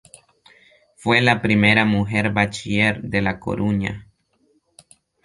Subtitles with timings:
[0.95, 4.07] Fue la primera mujer bachiller de La Coruña.